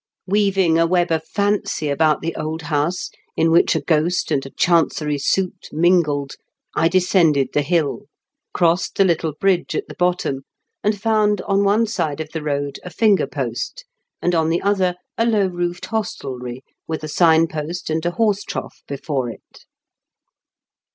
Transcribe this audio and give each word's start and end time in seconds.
Weaving 0.25 0.79
a 0.79 0.87
web 0.87 1.11
of 1.11 1.25
fancy 1.27 1.87
about 1.87 2.21
the 2.21 2.35
old 2.35 2.63
house, 2.63 3.11
in 3.37 3.51
which 3.51 3.75
a 3.75 3.79
ghost 3.81 4.31
and 4.31 4.43
a 4.47 4.49
Chancery 4.49 5.19
suit 5.19 5.67
mingled, 5.71 6.37
I 6.73 6.87
descended 6.87 7.49
the 7.53 7.61
hill, 7.61 8.05
crossed 8.51 8.95
the 8.95 9.05
little 9.05 9.33
bridge 9.39 9.75
at 9.75 9.87
the 9.87 9.93
bottom, 9.93 10.41
and 10.83 10.99
found 10.99 11.41
on 11.41 11.63
one 11.63 11.85
side 11.85 12.19
of 12.19 12.31
the 12.31 12.41
road 12.41 12.79
a 12.83 12.89
finger 12.89 13.27
post, 13.27 13.85
and 14.23 14.33
on 14.33 14.49
the 14.49 14.63
other 14.63 14.95
a 15.19 15.25
low 15.27 15.45
roofed 15.45 15.85
hostelry, 15.85 16.63
with 16.87 17.03
a 17.03 17.07
sign 17.07 17.45
post 17.45 17.91
and 17.91 18.03
a 18.03 18.09
horse 18.17 18.41
trough 18.43 18.81
before 18.87 19.29
it. 19.29 19.65